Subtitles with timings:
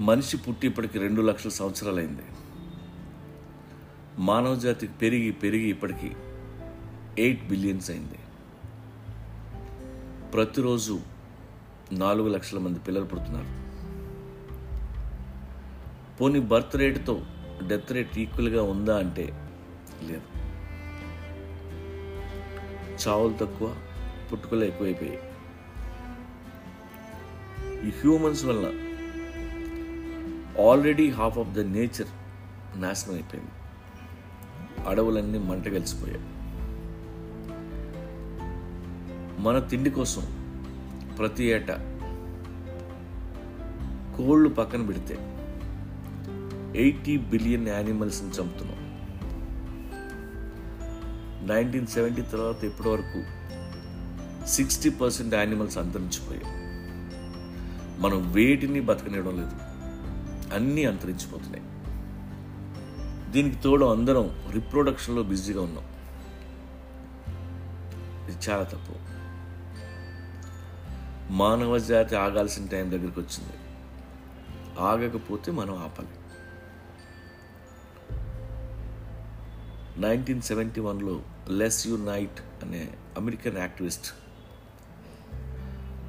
[0.00, 2.22] మనిషి పుట్టి ఇప్పటికి రెండు లక్షల సంవత్సరాలైంది.
[4.18, 6.16] మానవ జాతికి పెరిగి పెరిగి ఇప్పటికి
[7.18, 8.18] ఎయిట్ బిలియన్స్ అయింది.
[10.30, 11.00] ప్రతిరోజు
[11.92, 13.68] నాలుగు లక్షల మంది పిల్లలు పుడుతున్నారు.
[16.18, 17.22] పోనీ బర్త్ రేట్తో
[17.66, 19.50] డెత్ రేట్ ఈక్వల్గా ఉందా అంటే
[20.02, 20.22] లేదు.
[23.08, 23.76] చావులు తక్కువ
[24.32, 25.18] పుట్టుకలు ఎక్కువైపోయాయి.
[27.88, 28.87] ఈ హ్యూమన్స్ వల్ల
[30.60, 32.06] already half of the nature
[32.80, 33.50] నాశనం అయిపోయింది.
[34.88, 36.20] అడవులన్నీ మంట కలిసిపోయాయి.
[39.42, 40.22] మన తిండి కోసం
[41.18, 41.74] ప్రతి ఏటా
[44.18, 45.18] కోళ్ళు పక్కన పెడితే
[46.80, 48.78] ఎయిటీ బిలియన్ యానిమల్స్ని చంపుతున్నాం.
[51.48, 53.22] నైన్టీన్ సెవెంటీ తర్వాత ఇప్పటి వరకు
[54.46, 56.46] సిక్స్టీ పర్సెంట్ యానిమల్స్ అంతరించిపోయాయి.
[58.00, 59.77] మనం వేటిని బతకనివ్వడం లేదు.
[60.52, 61.64] అన్నీ అంతరించిపోతున్నాయి.
[63.32, 65.84] దీనికి తోడు అందరం రిప్రొడక్షన్లో బిజీగా ఉన్నాం.
[68.28, 69.08] ఇది చాలా తప్పు.
[71.32, 73.52] మానవ జాతి ఆగాల్సిన టైం దగ్గరికి వచ్చింది.
[74.80, 76.08] ఆగకపోతే మనం ఆపాలి.
[80.00, 84.06] నైన్టీన్ సెవెంటీ వన్లో లెస్ యునైట్ అనే American activist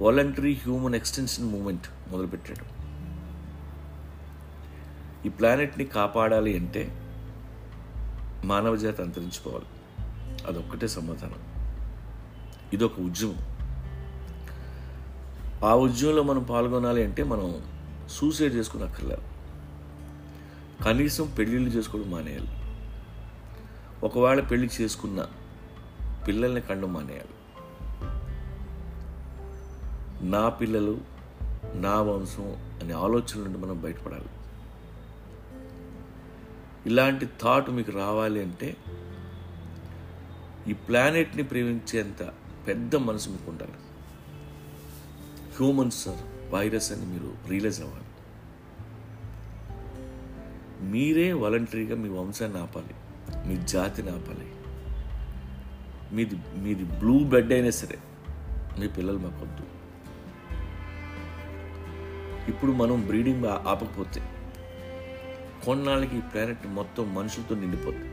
[0.00, 2.81] voluntary human extinction movement మొదలుపెట్టాడు.
[5.26, 6.98] ఈ ప్లానెట్ని కాపాడాలి అంటే
[8.44, 9.64] మానవ జాతి అంతరించిపోవాలి.
[10.46, 11.52] అదొక్కటే సమాధానం.
[12.72, 13.52] ఇదొక ఉద్యమం.
[15.64, 17.62] ఆ ఉద్యమంలో మనం పాల్గొనాలి అంటే మనం
[18.08, 19.22] సూసైడ్ చేసుకుని అక్కర్లేదు.
[20.84, 22.48] కనీసం పెళ్ళిళ్ళు చేసుకోవడం మానేయాలి.
[24.02, 25.26] ఒకవేళ పెళ్ళి చేసుకున్న
[26.28, 27.28] పిల్లల్ని కండం మానేయాలి.
[30.30, 31.00] నా పిల్లలు
[31.74, 34.28] నా వంశం అనే ఆలోచన నుండి మనం బయటపడాలి.
[36.86, 38.76] ఇలాంటి థాట్ మీకు రావాలి అంటే
[40.68, 42.32] ఈ ప్లానెట్ని ప్రేమించేంత
[42.68, 43.72] పెద్ద మనసు మీకు ఉండాలి.
[45.56, 48.04] హ్యూమన్స్ సార్ వైరస్ అని మీరు రియలైజ్ అవ్వాలి.
[50.90, 52.94] మీరే వాలంటరీగా మీ వంశాన్ని ఆపాలి.
[53.48, 54.52] మీ జాతిని ఆపాలి.
[56.12, 57.98] మీది మీది బ్లూ బెడ్ అయినా సరే
[58.78, 59.72] మీ పిల్లలు మాకు
[62.50, 64.41] ఇప్పుడు మనం బ్రీడింగ్ ఆపకపోతే
[65.64, 68.08] కొన్నాళ్ళకి ఈ ప్లానెట్ మొత్తం మనుషులతో నిండిపోతుంది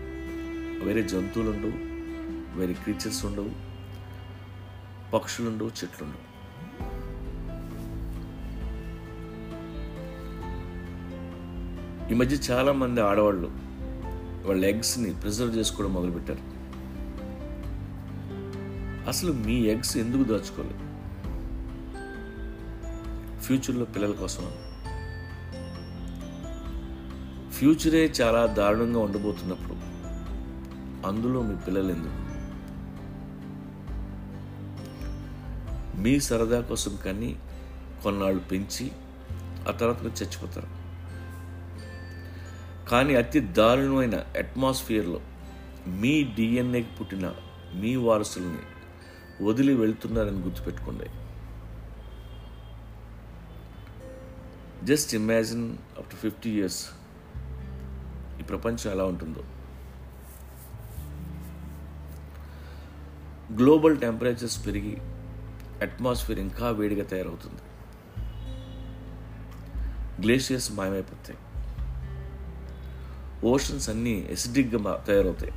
[0.85, 1.77] వేరే జంతువులు ఉండవు
[2.59, 3.51] వేరే క్రీచర్స్ ఉండవు
[5.13, 6.25] పక్షులు ఉండవు చెట్లు ఉండవు
[12.11, 13.49] ఈ మధ్య చాలా మంది ఆడవాళ్ళు
[14.47, 16.43] వాళ్ళ ఎగ్స్ని ప్రిజర్వ్ చేసుకోవడం మొదలుపెట్టారు.
[19.09, 20.83] అసలు మీ ఎగ్స్ ఎందుకు దాచుకోలేదు?
[23.41, 24.45] ఫ్యూచర్లో పిల్లల కోసం
[27.59, 29.73] ఫ్యూచరే చాలా దారుణంగా ఉండబోతున్నప్పుడు
[31.07, 32.13] అందులో మీ పిల్లలు ఎందుకు?
[35.97, 37.39] మీ సరదా కోసం కానీ
[38.03, 38.91] కొన్నాళ్ళు పెంచి
[39.67, 40.67] ఆ తర్వాత మీరు చచ్చిపోతారు.
[42.89, 45.21] కానీ అతి దారుణమైన అట్మాస్ఫియర్లో
[45.87, 47.33] మీ డిఎన్ఏకి పుట్టిన
[47.73, 48.59] మీ వారసుల్ని
[49.45, 51.09] వదిలి వెళ్తున్నారని గుర్తుపెట్టుకోండి.
[54.85, 56.85] Just imagine after fifty years
[58.49, 59.43] ప్రపంచం ఎలా ఉంటుందో.
[63.55, 64.97] గ్లోబల్ టెంపరేచర్స్ పెరిగి
[65.81, 67.61] అట్మాస్ఫియర్ ఇంకా వేడిగా తయారవుతుంది.
[70.21, 71.39] గ్లేషియర్స్ మాయమైపోతాయి.
[73.43, 75.51] ఓషన్స్ అన్నీ ఎసిడిక్గా తయారవుతాయి.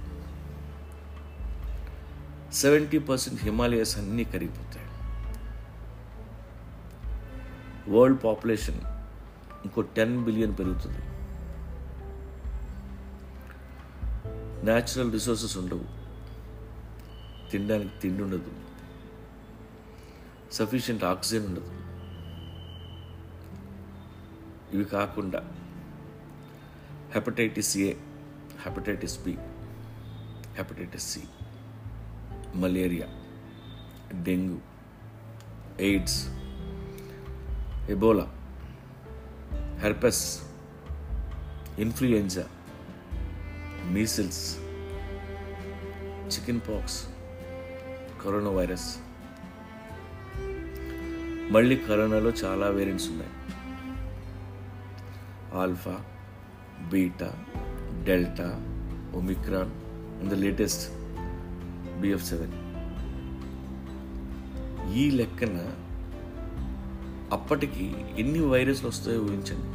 [2.55, 4.87] సెవెంటీ పర్సెంట్ హిమాలయస్ అన్నీ కరిగిపోతాయి.
[7.91, 8.81] వరల్డ్ పాపులేషన్
[9.65, 11.12] ఇంకో టెన్ బిలియన్ పెరుగుతుంది.
[14.65, 15.85] న్యాచురల్ రిసోర్సెస్ ఉండవు.
[17.51, 18.53] తినడానికి తిండి ఉండదు.
[20.53, 21.83] సఫిషియంట్ ఆక్సిజన్ ఉండదు.
[24.77, 25.55] ఇవి కాకుండా
[27.15, 27.95] hepatitis A
[28.67, 29.37] hepatitis B
[30.55, 31.21] hepatitis C
[32.55, 33.09] malaria
[34.23, 34.59] dengue
[35.81, 36.29] AIDS
[37.91, 38.33] Ebola
[39.79, 40.43] herpes
[41.79, 42.49] influenza
[43.91, 44.57] measles
[46.29, 47.07] chicken pox
[48.25, 48.97] corona virus
[51.53, 53.31] మళ్ళీ కరోనాలో చాలా వేరియంట్స్ ఉన్నాయి.
[55.55, 56.05] Alpha
[56.93, 57.45] beta
[58.05, 58.49] delta
[59.15, 59.71] omicron
[60.21, 60.93] and the latest
[62.01, 62.53] BF seven
[64.95, 65.75] ఈ లెక్కన
[67.33, 69.69] అప్పటికి ఎన్ని వైరస్లు వస్తాయో ఊహించండి.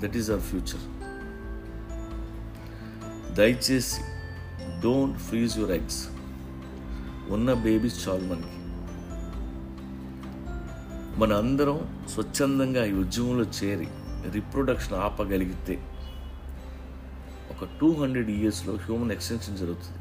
[0.00, 1.13] దట్ ఈస్ అవర్ ఫ్యూచర్
[3.34, 4.00] దయచేసి
[4.80, 6.08] డోంట్ ఫ్రీజ్ యువర్ ఎగ్స్.
[7.32, 8.58] ఉన్న బేబీస్ చాలు మనకి.
[11.20, 13.88] మన అందరం స్వచ్ఛందంగా ఈ ఉద్యమంలో చేరి
[14.30, 15.74] రిప్రొడక్షన్ ఆపగలిగితే
[17.50, 19.98] ఒక టూ హండ్రెడ్ ఇయర్స్లో హ్యూమన్ ఎక్స్టెన్షన్ జరుగుతుంది.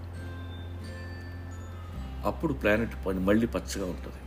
[2.25, 4.21] అప్పుడు ప్లానెట్ మళ్ళీ పచ్చగా ఉంటుంది.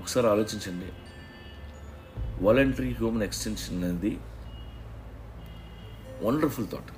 [0.00, 0.92] ఒకసారి ఆలోచించండి.
[2.44, 4.18] వాలంటరీ హ్యూమన్ ఎక్స్టెన్షన్ అనేది
[6.24, 6.90] వండర్ఫుల్ థాట్